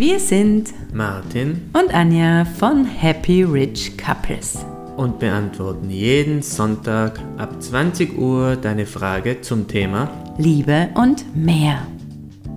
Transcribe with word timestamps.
Wir 0.00 0.18
sind 0.18 0.72
Martin 0.94 1.60
und 1.74 1.92
Anja 1.92 2.46
von 2.46 2.86
Happy 2.86 3.42
Rich 3.42 3.98
Couples 3.98 4.64
und 4.96 5.18
beantworten 5.18 5.90
jeden 5.90 6.40
Sonntag 6.40 7.20
ab 7.36 7.62
20 7.62 8.16
Uhr 8.16 8.56
deine 8.56 8.86
Frage 8.86 9.42
zum 9.42 9.68
Thema 9.68 10.10
Liebe 10.38 10.88
und 10.94 11.26
mehr. 11.36 11.86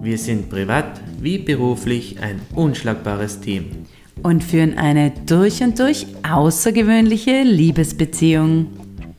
Wir 0.01 0.17
sind 0.17 0.49
privat 0.49 1.01
wie 1.19 1.37
beruflich 1.37 2.17
ein 2.21 2.39
unschlagbares 2.55 3.41
Team 3.41 3.65
und 4.21 4.41
führen 4.41 4.77
eine 4.77 5.11
durch 5.25 5.61
und 5.61 5.77
durch 5.77 6.07
außergewöhnliche 6.25 7.43
Liebesbeziehung. 7.43 8.67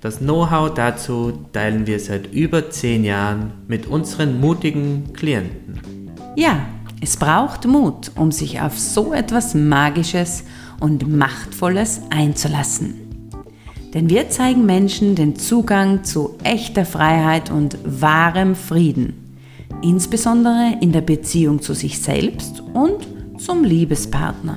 Das 0.01 0.21
Know-how 0.21 0.73
dazu 0.73 1.41
teilen 1.53 1.87
wir 1.87 2.01
seit 2.01 2.33
über 2.33 2.71
10 2.71 3.05
Jahren 3.05 3.53
mit 3.69 3.87
unseren 3.87 4.41
mutigen 4.41 5.13
Klienten. 5.13 5.79
Ja, 6.37 6.67
es 7.05 7.19
braucht 7.19 7.67
Mut, 7.67 8.13
um 8.17 8.33
sich 8.33 8.63
auf 8.63 8.79
so 8.79 9.13
etwas 9.13 9.55
Magisches 9.55 10.43
und 10.81 11.07
Machtvolles 11.07 12.01
einzulassen. 12.09 12.95
Denn 13.93 14.09
wir 14.09 14.31
zeigen 14.31 14.65
Menschen 14.65 15.15
den 15.15 15.37
Zugang 15.37 16.03
zu 16.05 16.37
echter 16.43 16.87
Freiheit 16.87 17.51
und 17.51 17.77
wahrem 17.85 18.55
Frieden, 18.55 19.37
insbesondere 19.83 20.79
in 20.81 20.93
der 20.93 21.03
Beziehung 21.03 21.61
zu 21.61 21.75
sich 21.75 22.01
selbst 22.01 22.63
und 22.73 23.07
zum 23.37 23.65
Liebespartner. 23.65 24.57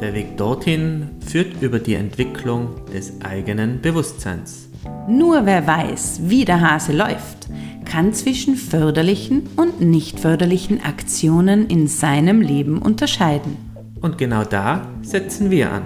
Der 0.00 0.12
Weg 0.12 0.36
dorthin 0.36 1.12
führt 1.26 1.62
über 1.62 1.78
die 1.78 1.94
Entwicklung 1.94 2.74
des 2.92 3.22
eigenen 3.22 3.80
Bewusstseins. 3.80 4.68
Nur 5.08 5.46
wer 5.46 5.66
weiß, 5.66 6.20
wie 6.24 6.44
der 6.44 6.60
Hase 6.60 6.92
läuft, 6.92 7.48
kann 7.94 8.12
zwischen 8.12 8.56
förderlichen 8.56 9.48
und 9.54 9.80
nicht 9.80 10.18
förderlichen 10.18 10.82
Aktionen 10.82 11.68
in 11.68 11.86
seinem 11.86 12.40
Leben 12.40 12.78
unterscheiden. 12.82 13.56
Und 14.00 14.18
genau 14.18 14.42
da 14.42 14.88
setzen 15.02 15.52
wir 15.52 15.70
an. 15.70 15.84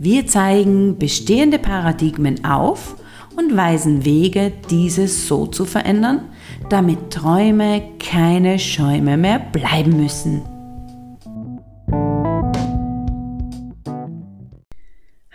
Wir 0.00 0.26
zeigen 0.26 0.98
bestehende 0.98 1.60
Paradigmen 1.60 2.44
auf 2.44 2.96
und 3.36 3.56
weisen 3.56 4.04
Wege, 4.04 4.52
diese 4.68 5.06
so 5.06 5.46
zu 5.46 5.64
verändern, 5.64 6.22
damit 6.68 7.10
Träume 7.10 7.84
keine 8.00 8.58
Schäume 8.58 9.16
mehr 9.16 9.38
bleiben 9.38 10.02
müssen. 10.02 10.42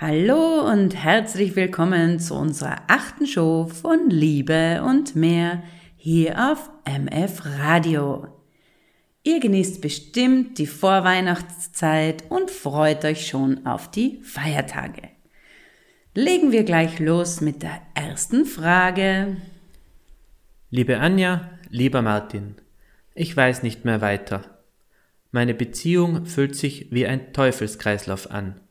Hallo 0.10 0.62
und 0.62 0.96
herzlich 0.96 1.58
willkommen 1.58 2.18
zu 2.22 2.34
unserer 2.34 2.78
achten 2.88 3.28
Show 3.28 3.66
von 3.66 4.10
Liebe 4.10 4.82
und 4.82 5.18
mehr 5.18 5.64
hier 5.98 6.50
auf 6.50 6.70
MF 6.86 7.44
Radio. 7.60 8.26
Ihr 9.24 9.42
genießt 9.42 9.82
bestimmt 9.82 10.60
die 10.60 10.66
Vorweihnachtszeit 10.66 12.24
und 12.30 12.52
freut 12.52 13.04
euch 13.04 13.28
schon 13.28 13.66
auf 13.66 13.92
die 13.92 14.22
Feiertage. 14.24 15.10
Legen 16.14 16.54
wir 16.54 16.64
gleich 16.64 17.00
los 17.00 17.42
mit 17.42 17.62
der 17.62 17.82
ersten 17.94 18.46
Frage. 18.46 19.36
Liebe 20.70 21.00
Anja, 21.00 21.50
lieber 21.70 22.02
Martin, 22.02 22.56
ich 23.14 23.36
weiß 23.36 23.62
nicht 23.62 23.84
mehr 23.84 24.00
weiter. 24.00 24.58
Meine 25.32 25.54
Beziehung 25.54 26.26
fühlt 26.26 26.56
sich 26.56 26.94
wie 26.94 27.06
ein 27.06 27.34
Teufelskreislauf 27.34 28.32
an. 28.32 28.62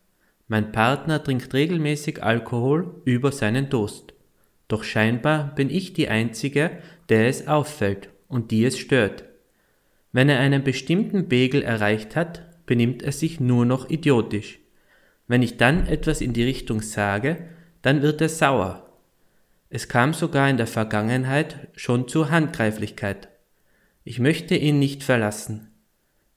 Mein 0.49 0.71
Partner 0.71 1.23
trinkt 1.23 1.53
regelmäßig 1.55 2.23
Alkohol 2.23 3.01
über 3.05 3.33
seinen 3.33 3.69
Durst. 3.69 4.15
Doch 4.69 4.85
scheinbar 4.85 5.55
bin 5.55 5.71
ich 5.71 5.93
die 5.93 6.09
Einzige, 6.09 6.71
der 7.09 7.29
es 7.29 7.49
auffällt 7.49 8.11
und 8.29 8.51
die 8.51 8.65
es 8.65 8.79
stört. 8.79 9.25
Wenn 10.13 10.29
er 10.29 10.39
einen 10.39 10.63
bestimmten 10.63 11.29
Pegel 11.29 11.63
erreicht 11.63 12.17
hat, 12.17 12.43
benimmt 12.65 13.03
er 13.03 13.13
sich 13.13 13.41
nur 13.41 13.65
noch 13.65 13.91
idiotisch. 13.91 14.61
Wenn 15.29 15.43
ich 15.43 15.57
dann 15.57 15.87
etwas 15.87 16.21
in 16.21 16.33
die 16.33 16.45
Richtung 16.45 16.81
sage, 16.81 17.49
dann 17.83 18.03
wird 18.03 18.21
er 18.21 18.29
sauer. 18.29 18.89
Es 19.69 19.89
kam 19.89 20.15
sogar 20.15 20.49
in 20.49 20.57
der 20.57 20.69
Vergangenheit 20.69 21.69
schon 21.75 22.07
zur 22.07 22.31
Handgreiflichkeit. 22.31 23.29
Ich 24.05 24.21
möchte 24.21 24.55
ihn 24.55 24.79
nicht 24.79 25.03
verlassen, 25.03 25.73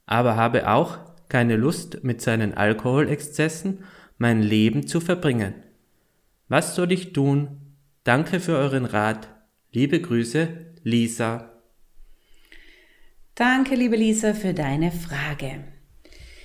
aber 0.07 0.35
habe 0.35 0.67
auch 0.67 0.97
keine 1.29 1.55
Lust, 1.55 2.03
mit 2.03 2.21
seinen 2.21 2.55
Alkoholexzessen 2.55 3.83
mein 4.19 4.43
Leben 4.43 4.85
zu 4.85 4.99
verbringen. 4.99 5.55
Was 6.49 6.75
soll 6.75 6.91
ich 6.91 7.13
tun? 7.13 7.47
Danke 8.03 8.39
für 8.39 8.57
euren 8.57 8.85
Rat. 8.85 9.29
Liebe 9.71 10.01
Grüße, 10.01 10.49
Lisa. 10.83 11.51
Danke, 13.33 13.75
liebe 13.75 13.95
Lisa, 13.95 14.33
für 14.33 14.53
deine 14.53 14.91
Frage. 14.91 15.63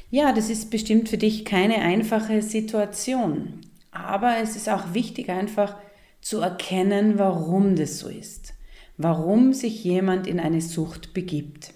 Ja, 0.08 0.32
das 0.32 0.50
ist 0.50 0.70
bestimmt 0.70 1.08
für 1.08 1.18
dich 1.18 1.44
keine 1.44 1.78
einfache 1.78 2.42
Situation, 2.42 3.62
aber 3.90 4.36
es 4.40 4.54
ist 4.54 4.68
auch 4.68 4.94
wichtig 4.94 5.28
einfach 5.28 5.76
zu 6.20 6.40
erkennen, 6.40 7.18
warum 7.18 7.74
das 7.74 7.98
so 7.98 8.08
ist, 8.08 8.54
warum 8.96 9.52
sich 9.52 9.82
jemand 9.82 10.28
in 10.28 10.38
eine 10.38 10.60
Sucht 10.60 11.12
begibt. 11.12 11.74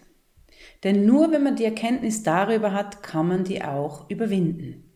Denn 0.84 1.04
nur 1.04 1.32
wenn 1.32 1.42
man 1.42 1.56
die 1.56 1.64
Erkenntnis 1.64 2.22
darüber 2.22 2.72
hat, 2.72 3.02
kann 3.02 3.26
man 3.26 3.42
die 3.42 3.64
auch 3.64 4.08
überwinden. 4.08 4.87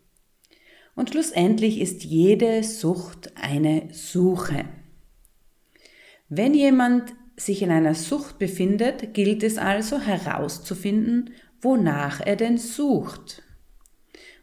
Und 0.94 1.10
schlussendlich 1.10 1.80
ist 1.80 2.04
jede 2.04 2.62
Sucht 2.62 3.32
eine 3.36 3.88
Suche. 3.92 4.64
Wenn 6.28 6.54
jemand 6.54 7.14
sich 7.36 7.62
in 7.62 7.70
einer 7.70 7.94
Sucht 7.94 8.38
befindet, 8.38 9.14
gilt 9.14 9.42
es 9.42 9.58
also 9.58 9.98
herauszufinden, 9.98 11.30
wonach 11.60 12.20
er 12.20 12.36
denn 12.36 12.58
sucht. 12.58 13.42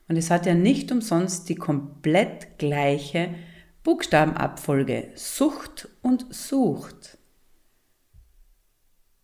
Und 0.08 0.18
es 0.18 0.32
hat 0.32 0.46
ja 0.46 0.56
nicht 0.56 0.92
umsonst 0.92 1.50
die 1.50 1.56
komplett 1.56 2.58
gleiche 2.58 3.36
Buchstabenabfolge 3.84 5.12
Sucht 5.16 5.88
und 6.02 6.34
Sucht. 6.34 7.18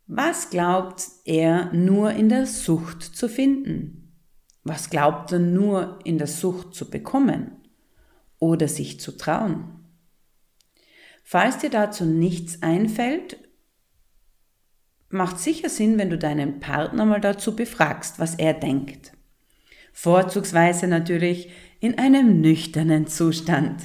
Was 0.08 0.52
glaubt 0.52 1.04
er 1.26 1.74
nur 1.74 2.12
in 2.12 2.30
der 2.30 2.46
Sucht 2.46 3.02
zu 3.02 3.28
finden? 3.28 4.05
Was 4.66 4.90
glaubt 4.90 5.32
er 5.32 5.38
nur 5.38 6.00
in 6.06 6.18
der 6.18 6.26
Sucht 6.26 6.74
zu 6.74 6.90
bekommen 6.90 7.52
oder 8.40 8.68
sich 8.68 9.00
zu 9.00 9.16
trauen? 9.16 9.86
Falls 11.24 11.60
dir 11.60 11.70
dazu 11.70 12.04
nichts 12.04 12.64
einfällt, 12.64 13.38
macht 15.10 15.40
sicher 15.40 15.70
Sinn, 15.70 16.00
wenn 16.00 16.10
du 16.10 16.18
deinen 16.18 16.60
Partner 16.60 17.06
mal 17.06 17.22
dazu 17.22 17.56
befragst, 17.56 18.18
was 18.18 18.36
er 18.36 18.56
denkt. 18.56 19.12
Vorzugsweise 19.94 20.88
natürlich 20.88 21.52
in 21.80 22.00
einem 22.00 22.42
nüchternen 22.42 23.06
Zustand. 23.06 23.84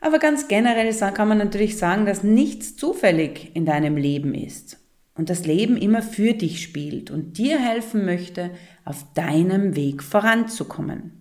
Aber 0.00 0.20
ganz 0.20 0.46
generell 0.46 0.94
kann 1.12 1.26
man 1.26 1.38
natürlich 1.38 1.76
sagen, 1.76 2.06
dass 2.06 2.22
nichts 2.22 2.76
zufällig 2.76 3.50
in 3.56 3.66
deinem 3.66 3.96
Leben 3.96 4.32
ist 4.32 4.83
und 5.14 5.30
das 5.30 5.46
Leben 5.46 5.76
immer 5.76 6.02
für 6.02 6.34
dich 6.34 6.62
spielt 6.62 7.10
und 7.10 7.38
dir 7.38 7.58
helfen 7.58 8.04
möchte, 8.04 8.50
auf 8.84 9.12
deinem 9.14 9.76
Weg 9.76 10.02
voranzukommen. 10.02 11.12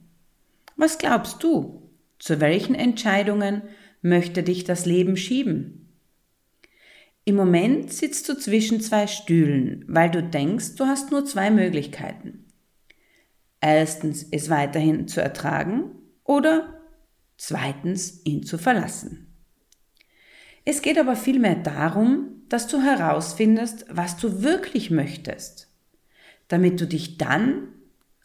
Was 0.75 0.97
glaubst 0.97 1.43
du? 1.43 1.81
Zu 2.19 2.39
welchen 2.39 2.75
Entscheidungen 2.75 3.61
möchte 4.01 4.43
dich 4.43 4.63
das 4.63 4.85
Leben 4.85 5.15
schieben? 5.17 5.83
Im 7.25 7.35
Moment 7.35 7.93
sitzt 7.93 8.27
du 8.27 8.37
zwischen 8.37 8.81
zwei 8.81 9.07
Stühlen, 9.07 9.85
weil 9.87 10.11
du 10.11 10.21
denkst, 10.21 10.75
du 10.75 10.85
hast 10.85 11.11
nur 11.11 11.25
zwei 11.25 11.51
Möglichkeiten. 11.51 12.45
Erstens, 13.61 14.27
es 14.29 14.49
weiterhin 14.49 15.07
zu 15.07 15.21
ertragen 15.21 15.91
oder 16.25 16.81
zweitens, 17.37 18.25
ihn 18.25 18.43
zu 18.43 18.57
verlassen. 18.57 19.33
Es 20.65 20.81
geht 20.81 20.97
aber 20.97 21.15
vielmehr 21.15 21.55
darum, 21.55 22.32
dass 22.53 22.67
du 22.67 22.83
herausfindest, 22.83 23.87
was 23.89 24.17
du 24.17 24.43
wirklich 24.43 24.91
möchtest, 24.91 25.73
damit 26.49 26.79
du 26.79 26.85
dich 26.85 27.17
dann 27.17 27.69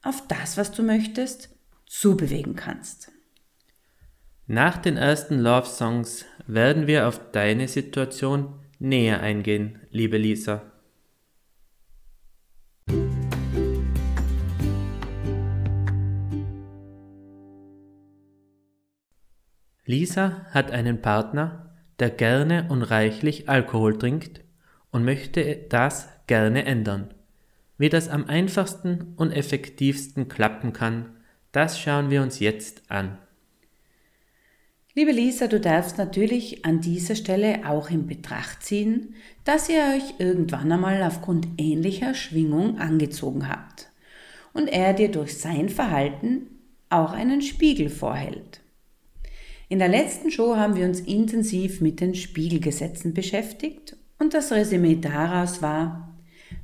auf 0.03 0.29
das, 0.29 0.59
was 0.59 0.71
du 0.71 0.83
möchtest, 0.83 1.49
zubewegen 1.87 2.55
kannst. 2.55 3.11
Nach 4.47 4.77
den 4.77 4.99
ersten 4.99 5.39
Love 5.39 5.67
Songs 5.67 6.27
werden 6.47 6.87
wir 6.87 7.09
auf 7.09 7.33
deine 7.33 7.69
Situation 7.69 8.53
näher 8.79 9.23
eingehen, 9.23 9.81
liebe 9.89 10.19
Lisa. 10.19 10.73
Lisa 19.87 20.45
hat 20.51 20.71
einen 20.71 21.01
Partner, 21.01 21.68
der 21.99 22.11
gerne 22.11 22.67
und 22.69 22.83
reichlich 22.83 23.49
Alkohol 23.49 23.99
trinkt 23.99 24.41
und 24.91 25.05
möchte 25.05 25.67
das 25.69 26.09
gerne 26.27 26.65
ändern. 26.65 27.15
Wie 27.77 27.89
das 27.89 28.09
am 28.09 28.27
einfachsten 28.27 29.15
und 29.17 29.33
effektivsten 29.33 30.29
klappen 30.29 30.73
kann, 30.73 31.11
das 31.53 31.81
schauen 31.81 32.11
wir 32.11 32.23
uns 32.23 32.41
jetzt 32.41 32.83
an. 32.89 33.19
Liebe 34.95 35.12
Lisa, 35.12 35.47
du 35.47 35.61
darfst 35.61 35.97
natürlich 35.97 36.65
an 36.65 36.81
dieser 36.81 37.15
Stelle 37.15 37.61
auch 37.69 37.89
in 37.89 38.09
Betracht 38.09 38.65
ziehen, 38.65 39.15
dass 39.45 39.69
ihr 39.69 39.81
euch 39.95 40.19
irgendwann 40.19 40.73
einmal 40.73 41.03
aufgrund 41.05 41.47
ähnlicher 41.56 42.15
Schwingung 42.15 42.79
angezogen 42.79 43.49
habt 43.49 43.91
und 44.53 44.67
er 44.67 44.95
dir 44.95 45.09
durch 45.11 45.39
sein 45.39 45.69
Verhalten 45.69 46.49
auch 46.91 47.12
einen 47.12 47.43
Spiegel 47.43 47.91
vorhält. 47.91 48.61
In 49.69 49.79
der 49.79 49.88
letzten 49.88 50.31
Show 50.31 50.56
haben 50.56 50.76
wir 50.76 50.87
uns 50.87 51.00
intensiv 51.00 51.81
mit 51.81 52.00
den 52.00 52.15
Spiegelgesetzen 52.15 53.12
beschäftigt 53.12 53.97
und 54.19 54.32
das 54.32 54.50
Resümee 54.50 54.97
daraus 54.97 55.61
war, 55.61 56.17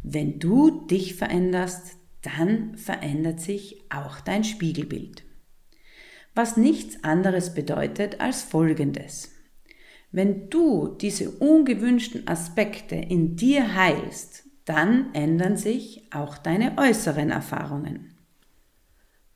wenn 0.03 0.39
du 0.39 0.87
dich 0.87 1.15
veränderst, 1.15 1.97
dann 2.23 2.77
verändert 2.79 3.41
sich 3.41 3.85
auch 3.91 4.21
dein 4.21 4.45
Spiegelbild. 4.45 5.23
Was 6.35 6.57
nichts 6.57 7.05
anderes 7.05 7.55
bedeutet 7.55 8.21
als 8.21 8.43
Folgendes. 8.43 9.33
Wenn 10.11 10.49
du 10.49 10.97
diese 11.01 11.31
ungewünschten 11.31 12.27
Aspekte 12.27 12.95
in 12.95 13.37
dir 13.37 13.75
heilst, 13.75 14.45
dann 14.65 15.13
ändern 15.15 15.57
sich 15.57 16.09
auch 16.13 16.39
deine 16.39 16.79
äußeren 16.79 17.31
Erfahrungen. 17.31 18.15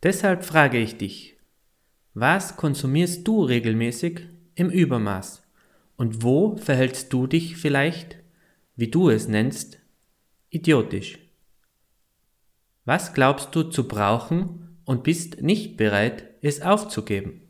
Deshalb 0.02 0.44
frage 0.44 0.78
ich 0.78 0.96
dich, 0.96 1.37
was 2.20 2.56
konsumierst 2.56 3.26
du 3.28 3.44
regelmäßig 3.44 4.22
im 4.56 4.70
Übermaß 4.70 5.42
und 5.96 6.24
wo 6.24 6.56
verhältst 6.56 7.12
du 7.12 7.28
dich 7.28 7.56
vielleicht, 7.56 8.16
wie 8.74 8.88
du 8.88 9.08
es 9.08 9.28
nennst, 9.28 9.78
idiotisch? 10.50 11.20
Was 12.84 13.14
glaubst 13.14 13.54
du 13.54 13.62
zu 13.62 13.86
brauchen 13.86 14.78
und 14.84 15.04
bist 15.04 15.42
nicht 15.42 15.76
bereit, 15.76 16.24
es 16.42 16.60
aufzugeben? 16.60 17.42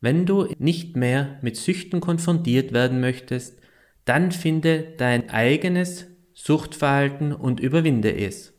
Wenn 0.00 0.24
du 0.24 0.46
nicht 0.58 0.94
mehr 0.94 1.40
mit 1.42 1.56
Süchten 1.56 2.00
konfrontiert 2.00 2.72
werden 2.72 3.00
möchtest, 3.00 3.58
dann 4.04 4.30
finde 4.30 4.94
dein 4.96 5.30
eigenes 5.30 6.06
Suchtverhalten 6.34 7.32
und 7.32 7.58
überwinde 7.58 8.14
es. 8.14 8.55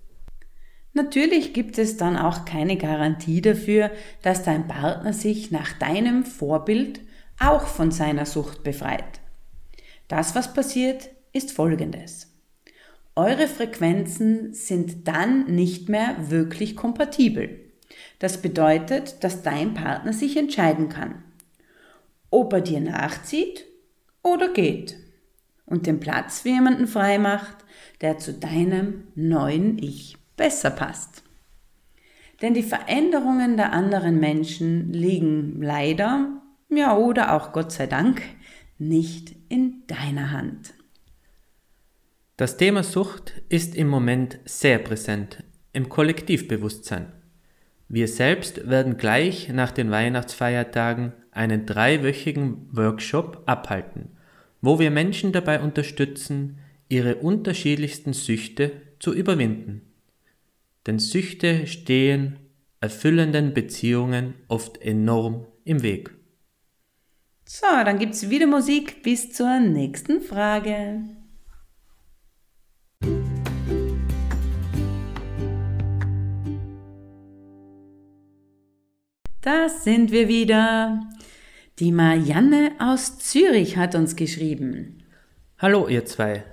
Natürlich 0.98 1.54
gibt 1.54 1.78
es 1.78 1.96
dann 1.98 2.18
auch 2.18 2.44
keine 2.44 2.76
Garantie 2.76 3.40
dafür, 3.40 3.92
dass 4.24 4.42
dein 4.42 4.68
Partner 4.68 5.14
sich 5.14 5.52
nach 5.52 5.74
deinem 5.74 6.26
Vorbild 6.26 7.02
auch 7.40 7.68
von 7.68 7.92
seiner 7.92 8.26
Sucht 8.26 8.64
befreit. 8.64 9.22
Das, 10.08 10.34
was 10.34 10.56
passiert, 10.56 11.10
ist 11.34 11.52
Folgendes. 11.52 12.34
Eure 13.16 13.48
Frequenzen 13.48 14.56
sind 14.56 15.08
dann 15.08 15.46
nicht 15.54 15.88
mehr 15.88 16.16
wirklich 16.32 16.76
kompatibel. 16.76 17.60
Das 18.18 18.42
bedeutet, 18.42 19.24
dass 19.24 19.44
dein 19.44 19.76
Partner 19.76 20.14
sich 20.14 20.36
entscheiden 20.36 20.90
kann, 20.90 21.24
ob 22.32 22.54
er 22.54 22.62
dir 22.62 22.82
nachzieht 22.82 23.66
oder 24.24 24.52
geht 24.52 24.98
und 25.68 25.86
den 25.86 26.00
Platz 26.00 26.40
für 26.40 26.50
jemanden 26.50 26.88
frei 26.88 27.20
macht, 27.20 27.58
der 28.02 28.18
zu 28.18 28.34
deinem 28.34 29.04
neuen 29.14 29.78
Ich 29.78 30.18
besser 30.38 30.70
passt. 30.70 31.24
Denn 32.42 32.54
die 32.54 32.64
Veränderungen 32.64 33.58
der 33.58 33.74
anderen 33.74 34.20
Menschen 34.20 34.94
liegen 34.94 35.62
leider, 35.62 36.42
ja 36.70 36.96
oder 36.96 37.34
auch 37.34 37.52
Gott 37.52 37.72
sei 37.72 37.88
Dank, 37.88 38.22
nicht 38.78 39.36
in 39.50 39.84
deiner 39.88 40.32
Hand. 40.32 40.74
Das 42.38 42.58
Thema 42.58 42.84
Sucht 42.84 43.42
ist 43.50 43.76
im 43.76 43.88
Moment 43.88 44.40
sehr 44.46 44.78
präsent 44.78 45.44
im 45.74 45.90
Kollektivbewusstsein. 45.90 47.12
Wir 47.90 48.08
selbst 48.08 48.70
werden 48.70 48.98
gleich 48.98 49.50
nach 49.50 49.72
den 49.72 49.90
Weihnachtsfeiertagen 49.90 51.14
einen 51.32 51.66
dreiwöchigen 51.66 52.68
Workshop 52.72 53.44
abhalten, 53.46 54.10
wo 54.62 54.78
wir 54.78 54.92
Menschen 54.92 55.32
dabei 55.32 55.62
unterstützen, 55.62 56.60
ihre 56.90 57.16
unterschiedlichsten 57.16 58.14
Süchte 58.14 58.72
zu 59.00 59.14
überwinden. 59.14 59.87
Denn 60.88 61.00
Süchte 61.00 61.68
stehen 61.68 62.40
erfüllenden 62.80 63.54
Beziehungen 63.54 64.36
oft 64.48 64.82
enorm 64.82 65.46
im 65.66 65.84
Weg. 65.84 66.12
So, 67.46 67.66
dann 67.84 68.00
gibt's 68.00 68.30
wieder 68.30 68.48
Musik 68.48 69.04
bis 69.04 69.34
zur 69.34 69.60
nächsten 69.60 70.22
Frage. 70.22 71.02
Da 79.42 79.70
sind 79.70 80.12
wir 80.12 80.30
wieder. 80.30 81.02
Die 81.80 81.92
Marianne 81.92 82.72
aus 82.80 83.20
Zürich 83.20 83.76
hat 83.76 83.94
uns 83.94 84.16
geschrieben. 84.16 85.04
Hallo 85.58 85.88
ihr 85.88 86.06
zwei. 86.06 86.44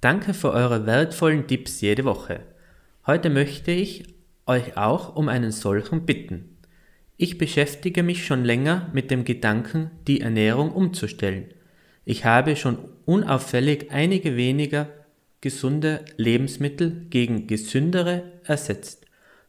Danke 0.00 0.34
für 0.34 0.52
eure 0.52 0.86
wertvollen 0.86 1.46
Tipps 1.46 1.80
jede 1.80 2.04
Woche. 2.04 2.57
Heute 3.08 3.30
möchte 3.30 3.70
ich 3.70 4.04
euch 4.44 4.76
auch 4.76 5.16
um 5.16 5.30
einen 5.30 5.50
solchen 5.50 6.04
bitten. 6.04 6.58
Ich 7.16 7.38
beschäftige 7.38 8.02
mich 8.02 8.26
schon 8.26 8.44
länger 8.44 8.90
mit 8.92 9.10
dem 9.10 9.24
Gedanken, 9.24 9.90
die 10.06 10.20
Ernährung 10.20 10.72
umzustellen. 10.72 11.46
Ich 12.04 12.26
habe 12.26 12.54
schon 12.54 12.76
unauffällig 13.06 13.90
einige 13.92 14.36
weniger 14.36 14.90
gesunde 15.40 16.04
Lebensmittel 16.18 17.06
gegen 17.08 17.46
gesündere 17.46 18.24
ersetzt. 18.44 19.06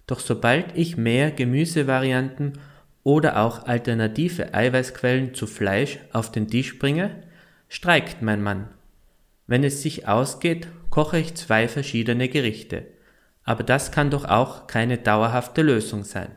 Doch 0.08 0.22
sobald 0.22 0.78
ich 0.78 0.96
mehr 0.96 1.30
Gemüsevarianten 1.30 2.60
oder 3.04 3.42
auch 3.42 3.66
alternative 3.66 4.54
Eiweißquellen 4.54 5.34
zu 5.34 5.48
Fleisch 5.48 6.00
auf 6.14 6.32
den 6.32 6.48
Tisch 6.48 6.80
bringe, 6.80 7.24
streikt 7.68 8.22
mein 8.22 8.42
Mann. 8.42 8.70
Wenn 9.48 9.66
es 9.66 9.82
sich 9.82 10.08
ausgeht, 10.08 10.70
koche 10.90 11.20
ich 11.20 11.36
zwei 11.36 11.68
verschiedene 11.68 12.30
Gerichte. 12.30 12.86
Aber 13.50 13.64
das 13.64 13.92
kann 13.92 14.12
doch 14.12 14.26
auch 14.26 14.68
keine 14.68 15.00
dauerhafte 15.00 15.64
Lösung 15.64 16.04
sein. 16.04 16.30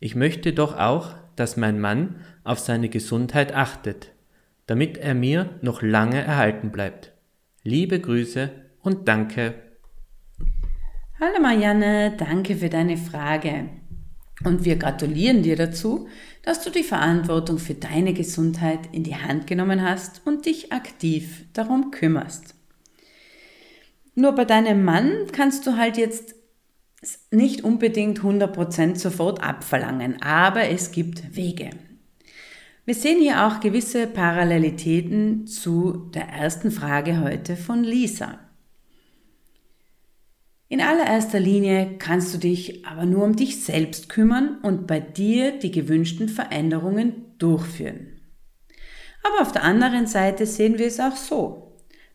Ich 0.00 0.16
möchte 0.16 0.52
doch 0.52 0.76
auch, 0.76 1.14
dass 1.36 1.56
mein 1.56 1.78
Mann 1.78 2.16
auf 2.42 2.58
seine 2.58 2.88
Gesundheit 2.88 3.54
achtet, 3.54 4.10
damit 4.66 4.98
er 4.98 5.14
mir 5.14 5.50
noch 5.60 5.82
lange 5.82 6.20
erhalten 6.20 6.72
bleibt. 6.72 7.12
Liebe 7.62 8.00
Grüße 8.00 8.50
und 8.80 9.06
danke. 9.06 9.54
Hallo 11.20 11.40
Marianne, 11.40 12.16
danke 12.16 12.56
für 12.56 12.68
deine 12.68 12.96
Frage. 12.96 13.68
Und 14.42 14.64
wir 14.64 14.74
gratulieren 14.74 15.44
dir 15.44 15.54
dazu, 15.54 16.08
dass 16.42 16.64
du 16.64 16.70
die 16.70 16.82
Verantwortung 16.82 17.58
für 17.58 17.74
deine 17.74 18.14
Gesundheit 18.14 18.80
in 18.90 19.04
die 19.04 19.14
Hand 19.14 19.46
genommen 19.46 19.80
hast 19.80 20.26
und 20.26 20.44
dich 20.46 20.72
aktiv 20.72 21.44
darum 21.52 21.92
kümmerst. 21.92 22.56
Nur 24.14 24.32
bei 24.32 24.44
deinem 24.44 24.84
Mann 24.84 25.26
kannst 25.32 25.66
du 25.66 25.76
halt 25.76 25.96
jetzt 25.96 26.34
nicht 27.30 27.64
unbedingt 27.64 28.20
100% 28.20 28.96
sofort 28.96 29.42
abverlangen, 29.42 30.22
aber 30.22 30.68
es 30.68 30.92
gibt 30.92 31.34
Wege. 31.34 31.70
Wir 32.84 32.94
sehen 32.94 33.20
hier 33.20 33.46
auch 33.46 33.60
gewisse 33.60 34.06
Parallelitäten 34.06 35.46
zu 35.46 36.10
der 36.14 36.28
ersten 36.28 36.70
Frage 36.70 37.20
heute 37.20 37.56
von 37.56 37.84
Lisa. 37.84 38.38
In 40.68 40.80
allererster 40.80 41.38
Linie 41.38 41.96
kannst 41.98 42.34
du 42.34 42.38
dich 42.38 42.86
aber 42.86 43.04
nur 43.04 43.24
um 43.24 43.36
dich 43.36 43.62
selbst 43.62 44.08
kümmern 44.08 44.58
und 44.62 44.86
bei 44.86 45.00
dir 45.00 45.58
die 45.58 45.70
gewünschten 45.70 46.28
Veränderungen 46.28 47.36
durchführen. 47.38 48.20
Aber 49.22 49.42
auf 49.42 49.52
der 49.52 49.64
anderen 49.64 50.06
Seite 50.06 50.46
sehen 50.46 50.78
wir 50.78 50.86
es 50.86 50.98
auch 50.98 51.16
so. 51.16 51.71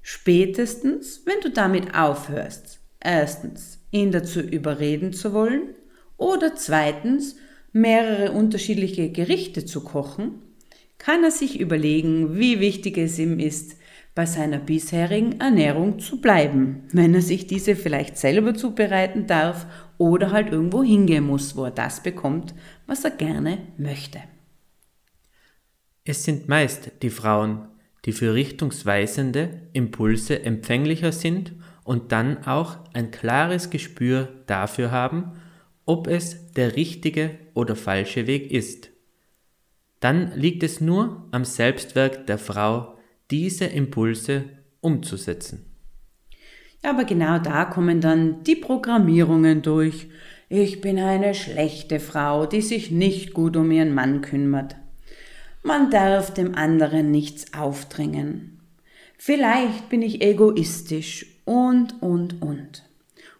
Spätestens, 0.10 1.24
wenn 1.26 1.42
du 1.42 1.52
damit 1.52 1.94
aufhörst, 1.94 2.80
erstens, 3.02 3.86
ihn 3.92 4.14
dazu 4.14 4.40
überreden 4.40 5.12
zu 5.12 5.34
wollen 5.34 5.76
oder 6.16 6.56
zweitens, 6.56 7.36
mehrere 7.74 8.32
unterschiedliche 8.32 9.12
Gerichte 9.12 9.66
zu 9.66 9.84
kochen, 9.84 10.42
kann 10.98 11.26
er 11.26 11.32
sich 11.32 11.60
überlegen, 11.60 12.40
wie 12.40 12.62
wichtig 12.62 12.98
es 12.98 13.20
ihm 13.20 13.38
ist, 13.38 13.76
bei 14.16 14.26
seiner 14.26 14.60
bisherigen 14.60 15.42
Ernährung 15.42 16.00
zu 16.00 16.22
bleiben, 16.22 16.84
wenn 16.94 17.14
er 17.14 17.22
sich 17.22 17.46
diese 17.46 17.76
vielleicht 17.76 18.18
selber 18.18 18.54
zubereiten 18.54 19.28
darf 19.28 19.66
oder 19.98 20.32
halt 20.32 20.54
irgendwo 20.54 20.84
hingehen 20.84 21.26
muss, 21.26 21.58
wo 21.58 21.66
er 21.66 21.72
das 21.72 22.02
bekommt, 22.02 22.56
was 22.86 23.04
er 23.04 23.12
gerne 23.12 23.58
möchte. 23.78 24.20
Es 26.06 26.24
sind 26.24 26.48
meist 26.48 26.92
die 27.02 27.10
Frauen, 27.10 27.68
die 28.08 28.14
für 28.14 28.34
richtungsweisende 28.34 29.50
Impulse 29.74 30.42
empfänglicher 30.42 31.12
sind 31.12 31.52
und 31.84 32.14
dann 32.14 32.46
auch 32.46 32.78
ein 32.94 33.12
klares 33.12 33.70
Gespür 33.70 34.30
dafür 34.46 34.92
haben, 34.92 35.34
ob 35.86 36.08
es 36.08 36.54
der 36.54 36.78
richtige 36.78 37.32
oder 37.54 37.76
falsche 37.76 38.26
Weg 38.26 38.50
ist. 38.50 38.92
Dann 40.00 40.32
liegt 40.36 40.64
es 40.64 40.80
nur 40.80 41.28
am 41.32 41.44
Selbstwerk 41.44 42.26
der 42.28 42.38
Frau, 42.38 42.98
diese 43.30 43.66
Impulse 43.66 44.46
umzusetzen. 44.80 45.66
Ja, 46.82 46.92
aber 46.92 47.04
genau 47.04 47.40
da 47.40 47.66
kommen 47.66 48.00
dann 48.00 48.42
die 48.44 48.56
Programmierungen 48.56 49.62
durch. 49.62 50.08
Ich 50.48 50.80
bin 50.80 50.98
eine 50.98 51.34
schlechte 51.34 52.00
Frau, 52.00 52.46
die 52.46 52.62
sich 52.62 52.90
nicht 52.90 53.34
gut 53.34 53.58
um 53.58 53.70
ihren 53.70 53.94
Mann 53.94 54.22
kümmert. 54.22 54.78
Man 55.64 55.92
darf 55.92 56.34
dem 56.34 56.56
anderen 56.56 57.12
nichts 57.12 57.54
aufdrängen. 57.54 58.60
Vielleicht 59.18 59.90
bin 59.90 60.02
ich 60.02 60.22
egoistisch 60.22 61.26
und, 61.46 62.02
und, 62.02 62.42
und. 62.42 62.84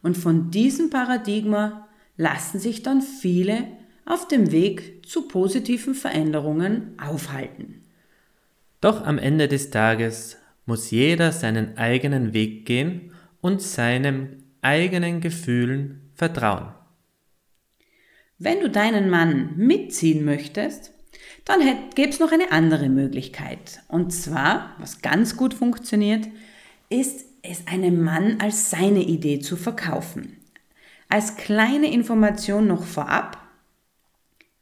Und 0.02 0.18
von 0.18 0.52
diesem 0.52 0.90
Paradigma 0.90 1.88
lassen 2.18 2.60
sich 2.60 2.84
dann 2.84 3.02
viele 3.02 3.66
auf 4.06 4.28
dem 4.28 4.52
Weg 4.52 5.06
zu 5.06 5.28
positiven 5.28 5.94
Veränderungen 5.94 6.98
aufhalten. 7.00 7.84
Doch 8.82 9.06
am 9.06 9.18
Ende 9.18 9.48
des 9.48 9.70
Tages 9.70 10.38
muss 10.66 10.92
jeder 10.92 11.32
seinen 11.32 11.78
eigenen 11.78 12.34
Weg 12.34 12.66
gehen 12.66 13.12
und 13.42 13.62
seinen 13.62 14.44
eigenen 14.62 15.22
Gefühlen 15.22 16.12
vertrauen. 16.14 16.74
Wenn 18.40 18.60
du 18.60 18.70
deinen 18.70 19.10
Mann 19.10 19.58
mitziehen 19.58 20.24
möchtest, 20.24 20.92
dann 21.48 21.62
gäbe 21.96 22.10
es 22.10 22.20
noch 22.20 22.32
eine 22.32 22.52
andere 22.52 22.90
Möglichkeit. 22.90 23.82
Und 23.88 24.12
zwar, 24.12 24.76
was 24.80 25.02
ganz 25.02 25.38
gut 25.38 25.54
funktioniert, 25.54 26.28
ist 26.90 27.26
es 27.42 27.66
einem 27.68 28.04
Mann 28.04 28.40
als 28.42 28.70
seine 28.70 29.04
Idee 29.04 29.40
zu 29.40 29.56
verkaufen. 29.56 30.38
Als 31.08 31.38
kleine 31.38 31.92
Information 31.92 32.68
noch 32.68 32.84
vorab, 32.84 33.42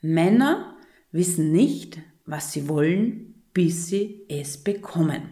Männer 0.01 0.75
wissen 1.12 1.51
nicht, 1.51 2.00
was 2.27 2.51
sie 2.51 2.70
wollen, 2.70 3.34
bis 3.54 3.88
sie 3.88 4.22
es 4.30 4.63
bekommen. 4.63 5.24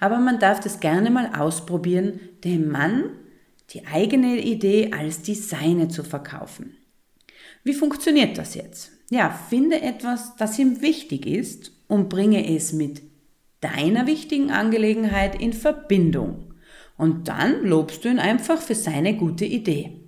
Aber 0.00 0.18
man 0.18 0.38
darf 0.38 0.60
das 0.60 0.80
gerne 0.80 1.10
mal 1.10 1.34
ausprobieren, 1.34 2.18
dem 2.44 2.70
Mann 2.70 3.10
die 3.70 3.86
eigene 3.86 4.40
Idee 4.40 4.92
als 4.92 5.20
die 5.22 5.34
seine 5.34 5.88
zu 5.88 6.02
verkaufen. 6.02 6.76
Wie 7.64 7.74
funktioniert 7.74 8.38
das 8.38 8.54
jetzt? 8.54 8.95
Ja, 9.08 9.30
finde 9.30 9.82
etwas, 9.82 10.34
das 10.36 10.58
ihm 10.58 10.82
wichtig 10.82 11.26
ist 11.26 11.72
und 11.88 12.08
bringe 12.08 12.54
es 12.56 12.72
mit 12.72 13.02
deiner 13.60 14.06
wichtigen 14.06 14.50
Angelegenheit 14.50 15.40
in 15.40 15.52
Verbindung. 15.52 16.54
Und 16.98 17.28
dann 17.28 17.64
lobst 17.64 18.04
du 18.04 18.08
ihn 18.08 18.18
einfach 18.18 18.60
für 18.60 18.74
seine 18.74 19.16
gute 19.16 19.44
Idee. 19.44 20.00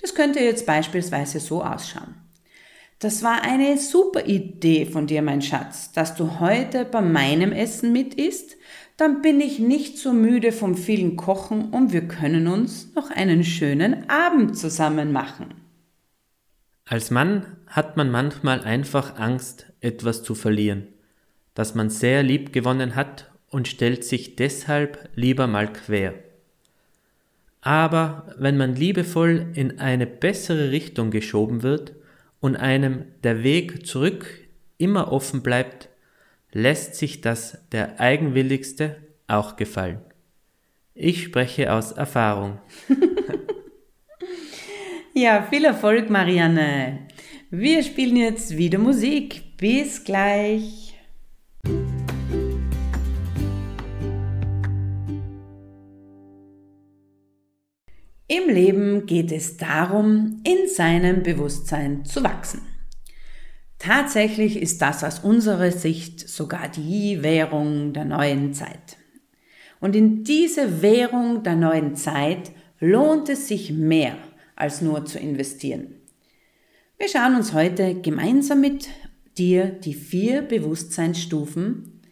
Das 0.00 0.14
könnte 0.14 0.40
jetzt 0.40 0.66
beispielsweise 0.66 1.40
so 1.40 1.62
ausschauen. 1.62 2.14
Das 2.98 3.24
war 3.24 3.42
eine 3.42 3.78
super 3.78 4.26
Idee 4.26 4.86
von 4.86 5.08
dir, 5.08 5.22
mein 5.22 5.42
Schatz, 5.42 5.90
dass 5.90 6.14
du 6.14 6.38
heute 6.38 6.84
bei 6.84 7.00
meinem 7.00 7.50
Essen 7.50 7.92
mit 7.92 8.14
isst. 8.14 8.56
Dann 8.96 9.22
bin 9.22 9.40
ich 9.40 9.58
nicht 9.58 9.98
so 9.98 10.12
müde 10.12 10.52
vom 10.52 10.76
vielen 10.76 11.16
Kochen 11.16 11.70
und 11.70 11.92
wir 11.92 12.06
können 12.06 12.46
uns 12.46 12.94
noch 12.94 13.10
einen 13.10 13.42
schönen 13.42 14.08
Abend 14.08 14.56
zusammen 14.56 15.10
machen. 15.10 15.61
Als 16.84 17.10
Mann 17.10 17.46
hat 17.66 17.96
man 17.96 18.10
manchmal 18.10 18.62
einfach 18.62 19.18
Angst, 19.18 19.66
etwas 19.80 20.22
zu 20.22 20.34
verlieren, 20.34 20.88
das 21.54 21.74
man 21.74 21.90
sehr 21.90 22.22
lieb 22.22 22.52
gewonnen 22.52 22.94
hat 22.94 23.30
und 23.48 23.68
stellt 23.68 24.04
sich 24.04 24.36
deshalb 24.36 25.08
lieber 25.14 25.46
mal 25.46 25.72
quer. 25.72 26.14
Aber 27.60 28.34
wenn 28.38 28.56
man 28.56 28.74
liebevoll 28.74 29.46
in 29.54 29.78
eine 29.78 30.06
bessere 30.06 30.70
Richtung 30.70 31.10
geschoben 31.10 31.62
wird, 31.62 31.92
und 32.42 32.56
einem 32.56 33.04
der 33.22 33.42
Weg 33.44 33.86
zurück 33.86 34.26
immer 34.76 35.12
offen 35.12 35.42
bleibt, 35.42 35.88
lässt 36.50 36.96
sich 36.96 37.22
das 37.22 37.56
der 37.70 38.00
Eigenwilligste 38.00 38.96
auch 39.28 39.56
gefallen. 39.56 40.00
Ich 40.92 41.22
spreche 41.22 41.72
aus 41.72 41.92
Erfahrung. 41.92 42.58
ja, 45.14 45.46
viel 45.48 45.64
Erfolg, 45.64 46.10
Marianne. 46.10 47.06
Wir 47.50 47.82
spielen 47.82 48.16
jetzt 48.16 48.56
wieder 48.56 48.78
Musik. 48.78 49.56
Bis 49.56 50.02
gleich. 50.02 50.94
Im 58.26 58.48
Leben 58.48 59.06
geht 59.06 59.30
es 59.30 59.58
darum, 59.58 60.40
in 60.44 60.68
seinem 60.68 61.22
Bewusstsein 61.22 62.04
zu 62.04 62.24
wachsen. 62.24 62.62
Tatsächlich 63.78 64.60
ist 64.60 64.80
das 64.80 65.04
aus 65.04 65.18
unserer 65.18 65.70
Sicht 65.70 66.28
sogar 66.28 66.68
die 66.68 67.22
Währung 67.22 67.92
der 67.92 68.06
neuen 68.06 68.54
Zeit. 68.54 68.96
Und 69.80 69.94
in 69.94 70.24
diese 70.24 70.80
Währung 70.80 71.42
der 71.42 71.56
neuen 71.56 71.96
Zeit 71.96 72.52
lohnt 72.80 73.28
es 73.28 73.48
sich 73.48 73.72
mehr, 73.72 74.16
als 74.56 74.80
nur 74.80 75.04
zu 75.04 75.18
investieren. 75.18 75.94
Wir 76.98 77.08
schauen 77.08 77.34
uns 77.34 77.52
heute 77.52 78.00
gemeinsam 78.00 78.60
mit 78.60 78.88
dir 79.36 79.66
die 79.66 79.94
vier 79.94 80.42
Bewusstseinsstufen 80.42 82.02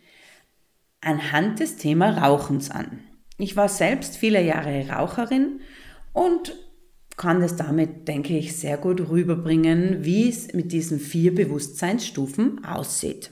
anhand 1.01 1.61
des 1.61 1.77
Thema 1.77 2.11
Rauchens 2.19 2.71
an. 2.71 3.01
Ich 3.39 3.57
war 3.57 3.69
selbst 3.69 4.17
viele 4.17 4.43
Jahre 4.43 4.89
Raucherin 4.89 5.61
und 6.13 6.55
kann 7.17 7.41
das 7.41 7.57
damit, 7.57 8.09
denke 8.09 8.37
ich, 8.37 8.57
sehr 8.57 8.79
gut 8.79 9.11
rüberbringen, 9.11 10.05
wie 10.05 10.29
es 10.29 10.53
mit 10.55 10.73
diesen 10.73 10.99
vier 10.99 11.35
Bewusstseinsstufen 11.35 12.65
aussieht. 12.65 13.31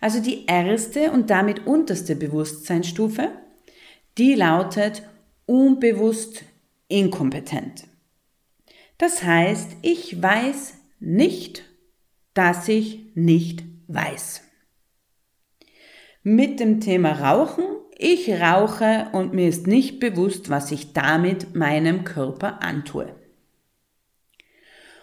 Also 0.00 0.20
die 0.20 0.46
erste 0.46 1.10
und 1.10 1.30
damit 1.30 1.66
unterste 1.66 2.14
Bewusstseinsstufe, 2.14 3.30
die 4.16 4.34
lautet 4.34 5.02
unbewusst 5.46 6.44
inkompetent. 6.88 7.84
Das 8.98 9.22
heißt, 9.22 9.76
ich 9.82 10.22
weiß 10.22 10.74
nicht, 11.00 11.64
dass 12.34 12.68
ich 12.68 13.10
nicht 13.14 13.64
weiß. 13.88 14.42
Mit 16.22 16.60
dem 16.60 16.80
Thema 16.80 17.12
Rauchen 17.12 17.64
ich 17.96 18.30
rauche 18.40 19.06
und 19.12 19.34
mir 19.34 19.48
ist 19.48 19.66
nicht 19.66 20.00
bewusst, 20.00 20.50
was 20.50 20.72
ich 20.72 20.92
damit 20.92 21.54
meinem 21.54 22.04
Körper 22.04 22.62
antue. 22.62 23.14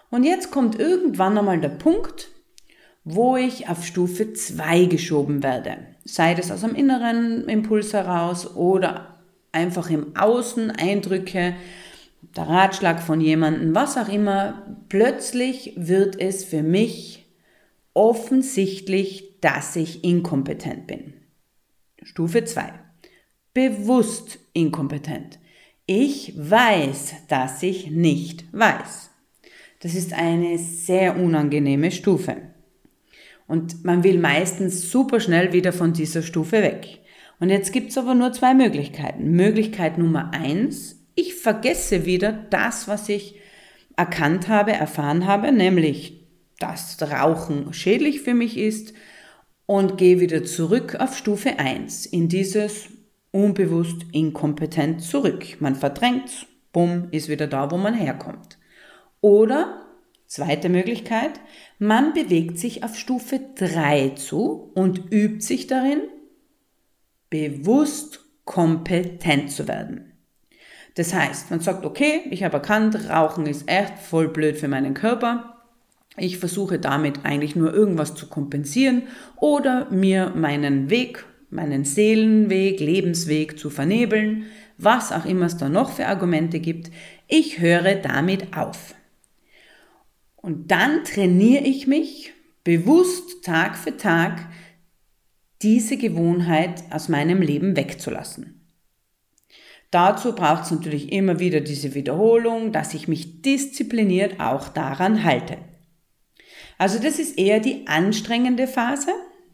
Und 0.10 0.26
jetzt 0.26 0.52
kommt 0.52 0.78
irgendwann 0.78 1.38
einmal 1.38 1.62
der 1.62 1.70
Punkt, 1.70 2.30
wo 3.06 3.38
ich 3.38 3.70
auf 3.70 3.86
Stufe 3.86 4.34
2 4.34 4.86
geschoben 4.86 5.42
werde. 5.42 5.78
Sei 6.04 6.34
das 6.34 6.52
aus 6.52 6.64
einem 6.64 6.76
inneren 6.76 7.48
Impuls 7.48 7.94
heraus 7.94 8.56
oder 8.56 9.22
einfach 9.54 9.90
im 9.90 10.16
Außen 10.18 10.72
Eindrücke, 10.72 11.56
der 12.36 12.48
Ratschlag 12.48 13.02
von 13.02 13.22
jemandem, 13.22 13.76
was 13.76 13.98
auch 13.98 14.10
immer. 14.10 14.78
Plötzlich 14.90 15.74
wird 15.76 16.20
es 16.20 16.44
für 16.44 16.64
mich 16.64 17.26
offensichtlich, 17.94 19.40
dass 19.42 19.76
ich 19.76 20.04
inkompetent 20.04 20.88
bin. 20.88 21.14
Stufe 22.04 22.44
2 22.44 22.74
bewusst 23.54 24.40
inkompetent. 24.54 25.40
Ich 25.86 26.34
weiß, 26.38 27.28
dass 27.28 27.64
ich 27.64 27.92
nicht 27.92 28.46
weiß. 28.54 29.10
Das 29.80 29.96
ist 29.96 30.14
eine 30.14 30.58
sehr 30.58 31.18
unangenehme 31.18 31.92
Stufe. 31.92 32.38
Und 33.48 33.84
man 33.84 34.04
will 34.04 34.20
meistens 34.20 34.90
super 34.90 35.20
schnell 35.20 35.52
wieder 35.52 35.74
von 35.74 35.92
dieser 35.92 36.22
Stufe 36.22 36.62
weg. 36.62 37.00
Und 37.40 37.50
jetzt 37.50 37.74
gibt 37.74 37.90
es 37.90 37.98
aber 37.98 38.14
nur 38.14 38.32
zwei 38.32 38.54
Möglichkeiten. 38.54 39.32
Möglichkeit 39.32 39.98
Nummer 39.98 40.32
eins, 40.34 41.01
ich 41.16 41.36
vergesse 41.36 42.06
wieder 42.06 42.32
das, 42.32 42.88
was 42.88 43.10
ich 43.10 43.40
erkannt 43.96 44.48
habe, 44.48 44.72
erfahren 44.72 45.28
habe, 45.28 45.52
nämlich, 45.52 46.28
dass 46.60 47.02
Rauchen 47.02 47.74
schädlich 47.74 48.22
für 48.22 48.34
mich 48.34 48.58
ist 48.58 48.94
und 49.66 49.98
gehe 49.98 50.20
wieder 50.20 50.44
zurück 50.44 50.96
auf 51.00 51.18
Stufe 51.18 51.60
1 51.60 52.06
in 52.06 52.28
dieses 52.28 52.90
unbewusst 53.32 54.06
inkompetent 54.12 55.02
zurück. 55.02 55.58
Man 55.60 55.76
verdrängt, 55.76 56.48
bumm, 56.74 57.08
ist 57.12 57.30
wieder 57.30 57.48
da, 57.48 57.72
wo 57.72 57.78
man 57.78 57.94
herkommt. 57.94 58.58
Oder, 59.22 59.86
zweite 60.26 60.70
Möglichkeit, 60.70 61.40
man 61.80 62.14
bewegt 62.14 62.58
sich 62.58 62.84
auf 62.84 62.98
Stufe 62.98 63.40
3 63.56 64.10
zu 64.10 64.72
und 64.74 65.12
übt 65.12 65.42
sich 65.42 65.68
darin, 65.68 66.02
bewusst 67.30 68.26
kompetent 68.46 69.52
zu 69.52 69.68
werden. 69.68 70.11
Das 70.96 71.14
heißt, 71.14 71.52
man 71.52 71.62
sagt, 71.62 71.86
okay, 71.86 72.22
ich 72.30 72.44
habe 72.44 72.58
erkannt, 72.58 73.10
Rauchen 73.10 73.46
ist 73.46 73.68
echt 73.68 73.98
voll 74.00 74.28
blöd 74.28 74.58
für 74.58 74.68
meinen 74.68 74.94
Körper. 74.94 75.58
Ich 76.18 76.38
versuche 76.38 76.80
damit 76.80 77.24
eigentlich 77.24 77.56
nur 77.56 77.74
irgendwas 77.74 78.16
zu 78.16 78.28
kompensieren 78.28 79.04
oder 79.38 79.90
mir 79.90 80.34
meinen 80.36 80.90
Weg 80.90 81.26
meinen 81.52 81.84
Seelenweg, 81.86 82.80
Lebensweg 82.80 83.60
zu 83.60 83.70
vernebeln, 83.70 84.46
was 84.78 85.12
auch 85.12 85.26
immer 85.26 85.46
es 85.46 85.58
da 85.58 85.70
noch 85.70 85.92
für 85.92 86.08
Argumente 86.08 86.60
gibt. 86.60 86.90
Ich 87.28 87.60
höre 87.60 87.96
damit 87.96 88.56
auf. 88.58 88.96
Und 90.38 90.72
dann 90.72 91.04
trainiere 91.04 91.66
ich 91.66 91.86
mich 91.86 92.34
bewusst 92.64 93.44
Tag 93.44 93.78
für 93.78 93.98
Tag, 93.98 94.48
diese 95.62 95.98
Gewohnheit 95.98 96.84
aus 96.90 97.10
meinem 97.10 97.42
Leben 97.42 97.76
wegzulassen. 97.76 98.61
Dazu 99.92 100.34
braucht 100.34 100.64
es 100.64 100.72
natürlich 100.72 101.12
immer 101.12 101.40
wieder 101.40 101.60
diese 101.62 101.94
Wiederholung, 101.94 102.72
dass 102.72 102.94
ich 102.94 103.08
mich 103.08 103.42
diszipliniert 103.42 104.40
auch 104.40 104.70
daran 104.70 105.24
halte. 105.24 105.58
Also 106.78 106.98
das 106.98 107.20
ist 107.20 107.38
eher 107.38 107.60
die 107.60 107.86
anstrengende 107.88 108.68
Phase, 108.68 109.12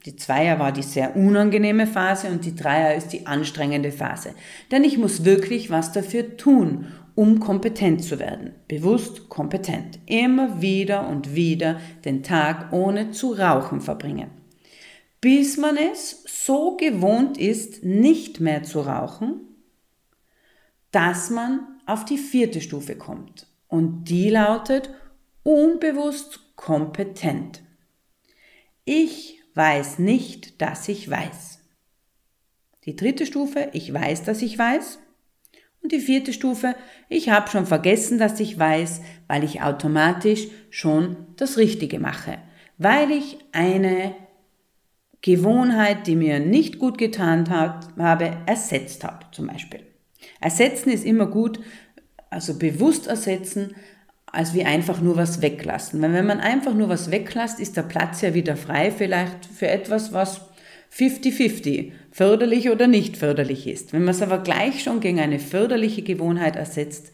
Die 0.07 0.15
Zweier 0.15 0.57
war 0.57 0.71
die 0.71 0.83
sehr 0.83 1.17
unangenehme 1.17 1.85
Phase 1.85 2.27
und 2.27 2.45
die 2.45 2.55
Dreier 2.55 2.95
ist 2.95 3.09
die 3.09 3.27
anstrengende 3.27 3.91
Phase. 3.91 4.33
Denn 4.71 4.85
ich 4.85 4.97
muss 4.97 5.25
wirklich 5.25 5.69
was 5.69 5.91
dafür 5.91 6.37
tun, 6.37 6.87
um 7.13 7.41
kompetent 7.41 8.05
zu 8.05 8.17
werden. 8.17 8.55
Bewusst 8.69 9.27
kompetent. 9.27 9.99
Immer 10.05 10.61
wieder 10.61 11.09
und 11.09 11.35
wieder 11.35 11.81
den 12.05 12.23
Tag 12.23 12.71
ohne 12.71 13.11
zu 13.11 13.33
rauchen 13.33 13.81
verbringen. 13.81 14.29
Bis 15.19 15.57
man 15.57 15.75
es 15.75 16.23
so 16.25 16.77
gewohnt 16.77 17.37
ist, 17.37 17.83
nicht 17.83 18.39
mehr 18.39 18.63
zu 18.63 18.79
rauchen, 18.79 19.41
dass 20.97 21.29
man 21.29 21.59
auf 21.85 22.05
die 22.05 22.17
vierte 22.17 22.59
Stufe 22.59 22.95
kommt. 22.95 23.45
Und 23.67 24.05
die 24.05 24.31
lautet 24.31 24.89
unbewusst 25.43 26.39
kompetent. 26.55 27.61
Ich 28.83 29.39
weiß 29.53 29.99
nicht, 29.99 30.59
dass 30.59 30.87
ich 30.87 31.07
weiß. 31.07 31.59
Die 32.85 32.95
dritte 32.95 33.27
Stufe, 33.27 33.69
ich 33.73 33.93
weiß, 33.93 34.23
dass 34.23 34.41
ich 34.41 34.57
weiß. 34.57 34.97
Und 35.83 35.91
die 35.91 35.99
vierte 35.99 36.33
Stufe, 36.33 36.75
ich 37.09 37.29
habe 37.29 37.47
schon 37.51 37.67
vergessen, 37.67 38.17
dass 38.17 38.39
ich 38.39 38.57
weiß, 38.57 39.01
weil 39.27 39.43
ich 39.43 39.61
automatisch 39.61 40.47
schon 40.71 41.27
das 41.35 41.57
Richtige 41.57 41.99
mache, 41.99 42.39
weil 42.79 43.11
ich 43.11 43.37
eine 43.51 44.15
Gewohnheit, 45.21 46.07
die 46.07 46.15
mir 46.15 46.39
nicht 46.39 46.79
gut 46.79 46.97
getan 46.97 47.51
hat, 47.51 47.95
habe, 47.99 48.35
ersetzt 48.47 49.03
habe 49.03 49.27
zum 49.31 49.45
Beispiel. 49.45 49.86
Ersetzen 50.39 50.89
ist 50.89 51.05
immer 51.05 51.27
gut, 51.27 51.59
also 52.29 52.57
bewusst 52.57 53.07
ersetzen, 53.07 53.75
als 54.25 54.53
wie 54.53 54.65
einfach 54.65 55.01
nur 55.01 55.15
was 55.15 55.41
weglassen. 55.41 56.01
Weil 56.01 56.13
wenn 56.13 56.25
man 56.25 56.39
einfach 56.39 56.73
nur 56.73 56.89
was 56.89 57.11
weglässt, 57.11 57.59
ist 57.59 57.77
der 57.77 57.83
Platz 57.83 58.21
ja 58.21 58.33
wieder 58.33 58.57
frei, 58.57 58.91
vielleicht 58.91 59.45
für 59.45 59.67
etwas, 59.67 60.13
was 60.13 60.41
50-50, 60.93 61.91
förderlich 62.11 62.69
oder 62.69 62.87
nicht 62.87 63.17
förderlich 63.17 63.67
ist. 63.67 63.93
Wenn 63.93 64.03
man 64.03 64.13
es 64.13 64.21
aber 64.21 64.39
gleich 64.39 64.83
schon 64.83 64.99
gegen 64.99 65.19
eine 65.19 65.39
förderliche 65.39 66.01
Gewohnheit 66.01 66.55
ersetzt, 66.55 67.11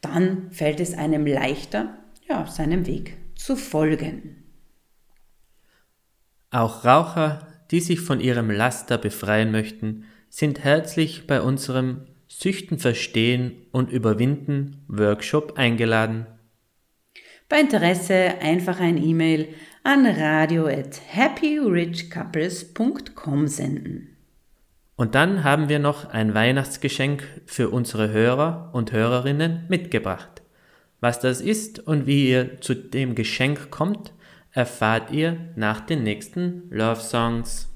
dann 0.00 0.50
fällt 0.50 0.80
es 0.80 0.94
einem 0.94 1.26
leichter, 1.26 1.98
ja, 2.28 2.46
seinem 2.46 2.86
Weg 2.86 3.16
zu 3.34 3.56
folgen. 3.56 4.44
Auch 6.50 6.84
Raucher, 6.84 7.46
die 7.70 7.80
sich 7.80 8.00
von 8.00 8.20
ihrem 8.20 8.50
Laster 8.50 8.98
befreien 8.98 9.50
möchten, 9.50 10.04
sind 10.28 10.64
herzlich 10.64 11.26
bei 11.26 11.40
unserem 11.40 12.06
Süchten 12.38 12.78
verstehen 12.78 13.66
und 13.72 13.90
überwinden 13.90 14.84
Workshop 14.88 15.58
eingeladen. 15.58 16.26
Bei 17.48 17.60
Interesse 17.60 18.40
einfach 18.40 18.80
ein 18.80 18.96
E-Mail 18.96 19.48
an 19.84 20.06
radio 20.06 20.66
at 20.66 21.00
happyrichcouples.com 21.12 23.46
senden. 23.46 24.16
Und 24.96 25.14
dann 25.14 25.44
haben 25.44 25.68
wir 25.68 25.78
noch 25.78 26.08
ein 26.08 26.34
Weihnachtsgeschenk 26.34 27.22
für 27.44 27.68
unsere 27.70 28.10
Hörer 28.10 28.70
und 28.72 28.90
Hörerinnen 28.92 29.66
mitgebracht. 29.68 30.42
Was 31.00 31.20
das 31.20 31.40
ist 31.40 31.78
und 31.80 32.06
wie 32.06 32.30
ihr 32.30 32.60
zu 32.60 32.74
dem 32.74 33.14
Geschenk 33.14 33.70
kommt, 33.70 34.12
erfahrt 34.52 35.10
ihr 35.10 35.36
nach 35.56 35.80
den 35.80 36.02
nächsten 36.02 36.70
Love 36.70 37.00
Songs. 37.00 37.68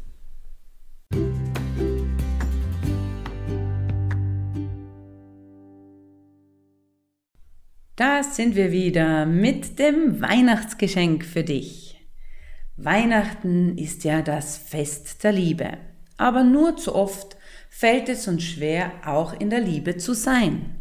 Da 7.96 8.22
sind 8.22 8.56
wir 8.56 8.72
wieder 8.72 9.24
mit 9.24 9.78
dem 9.78 10.20
Weihnachtsgeschenk 10.20 11.24
für 11.24 11.42
dich. 11.42 12.06
Weihnachten 12.76 13.78
ist 13.78 14.04
ja 14.04 14.20
das 14.20 14.58
Fest 14.58 15.24
der 15.24 15.32
Liebe, 15.32 15.78
aber 16.18 16.44
nur 16.44 16.76
zu 16.76 16.94
oft 16.94 17.38
fällt 17.70 18.10
es 18.10 18.28
uns 18.28 18.44
schwer, 18.44 18.92
auch 19.06 19.32
in 19.32 19.48
der 19.48 19.60
Liebe 19.60 19.96
zu 19.96 20.12
sein. 20.12 20.76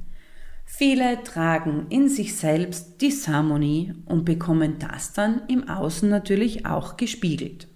Viele 0.65 1.23
tragen 1.23 1.85
in 1.89 2.09
sich 2.09 2.35
selbst 2.35 3.01
Disharmonie 3.01 3.93
und 4.07 4.25
bekommen 4.25 4.75
das 4.79 5.13
dann 5.13 5.43
im 5.47 5.69
Außen 5.69 6.09
natürlich 6.09 6.65
auch 6.65 6.97
gespiegelt. 6.97 7.69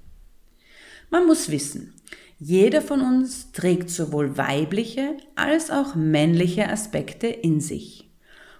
Man 1.09 1.25
muss 1.25 1.49
wissen, 1.49 1.93
jeder 2.39 2.81
von 2.81 2.99
uns 2.99 3.53
trägt 3.53 3.89
sowohl 3.89 4.37
weibliche 4.37 5.15
als 5.35 5.71
auch 5.71 5.95
männliche 5.95 6.67
Aspekte 6.67 7.27
in 7.27 7.61
sich. 7.61 8.08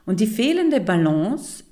Und 0.10 0.22
die 0.22 0.26
fehlende 0.26 0.82
Balance 0.82 1.64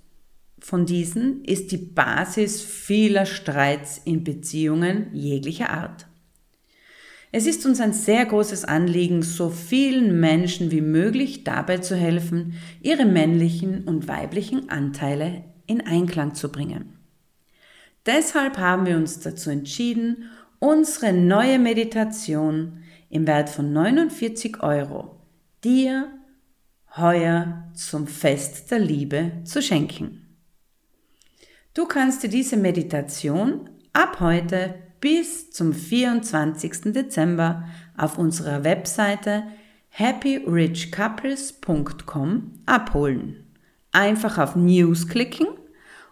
von 0.59 0.85
diesen 0.85 1.43
ist 1.43 1.71
die 1.71 1.77
Basis 1.77 2.61
vieler 2.61 3.25
Streits 3.25 3.99
in 4.05 4.23
Beziehungen 4.23 5.07
jeglicher 5.11 5.71
Art. 5.71 6.05
Es 7.31 7.47
ist 7.47 7.65
uns 7.65 7.81
ein 7.81 7.93
sehr 7.93 8.23
großes 8.27 8.63
Anliegen, 8.63 9.23
so 9.23 9.49
vielen 9.49 10.19
Menschen 10.19 10.69
wie 10.69 10.81
möglich 10.81 11.45
dabei 11.45 11.79
zu 11.79 11.95
helfen, 11.95 12.53
ihre 12.83 13.05
männlichen 13.05 13.85
und 13.85 14.07
weiblichen 14.07 14.69
Anteile 14.69 15.43
in 15.65 15.81
Einklang 15.81 16.35
zu 16.35 16.51
bringen. 16.51 16.93
Deshalb 18.05 18.59
haben 18.59 18.85
wir 18.85 18.97
uns 18.97 19.19
dazu 19.19 19.49
entschieden, 19.49 20.25
unsere 20.59 21.11
neue 21.11 21.57
Meditation 21.57 22.83
im 23.09 23.25
Wert 23.25 23.49
von 23.49 23.73
49 23.73 24.61
Euro 24.61 25.15
dir 25.63 26.16
heuer 26.97 27.69
zum 27.73 28.07
Fest 28.07 28.71
der 28.71 28.79
Liebe 28.79 29.31
zu 29.43 29.61
schenken. 29.61 30.23
Du 31.73 31.85
kannst 31.85 32.23
dir 32.23 32.29
diese 32.29 32.57
Meditation 32.57 33.69
ab 33.93 34.19
heute 34.19 34.75
bis 34.99 35.51
zum 35.51 35.73
24. 35.73 36.93
Dezember 36.93 37.65
auf 37.95 38.17
unserer 38.17 38.63
Webseite 38.63 39.43
happyrichcouples.com 39.89 42.51
abholen. 42.65 43.43
Einfach 43.91 44.37
auf 44.37 44.55
News 44.55 45.07
klicken 45.07 45.47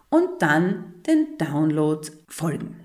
und 0.10 0.28
dann 0.40 0.96
den 1.08 1.38
Download 1.38 2.08
folgen. 2.28 2.80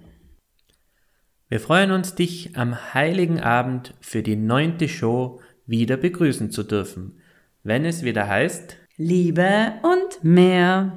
Wir 1.49 1.61
freuen 1.61 1.91
uns, 1.91 2.15
dich 2.15 2.57
am 2.57 2.95
heiligen 2.95 3.41
Abend 3.41 3.95
für 4.01 4.23
die 4.23 4.37
neunte 4.37 4.89
Show 4.89 5.41
wieder 5.67 5.97
begrüßen 5.97 6.51
zu 6.51 6.63
dürfen, 6.63 7.20
wenn 7.63 7.85
es 7.85 8.03
wieder 8.03 8.29
heißt 8.29 8.77
Liebe 8.97 9.75
und 9.83 10.25
mehr. 10.25 10.93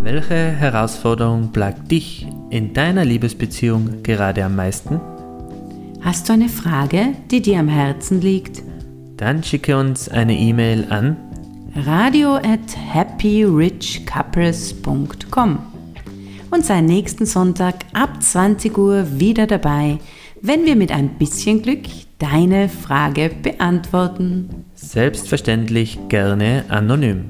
Welche 0.00 0.34
Herausforderung 0.34 1.52
plagt 1.52 1.90
dich 1.90 2.26
in 2.50 2.72
deiner 2.72 3.04
Liebesbeziehung 3.04 4.02
gerade 4.02 4.44
am 4.44 4.56
meisten? 4.56 5.00
Hast 6.00 6.28
du 6.28 6.32
eine 6.32 6.48
Frage, 6.48 7.14
die 7.30 7.42
dir 7.42 7.58
am 7.58 7.68
Herzen 7.68 8.20
liegt? 8.20 8.62
Dann 9.16 9.42
schicke 9.42 9.76
uns 9.76 10.08
eine 10.08 10.36
E-Mail 10.36 10.86
an 10.90 11.16
radio 11.74 12.36
at 12.36 12.76
happyrichcouples.com 12.92 15.58
und 16.50 16.64
sei 16.64 16.80
nächsten 16.80 17.26
Sonntag 17.26 17.84
ab 17.92 18.22
20 18.22 18.78
Uhr 18.78 19.20
wieder 19.20 19.46
dabei, 19.46 19.98
wenn 20.42 20.64
wir 20.64 20.76
mit 20.76 20.92
ein 20.92 21.18
bisschen 21.18 21.62
Glück 21.62 21.84
deine 22.18 22.68
Frage 22.68 23.30
beantworten. 23.42 24.64
Selbstverständlich 24.74 25.98
gerne 26.08 26.64
anonym. 26.68 27.24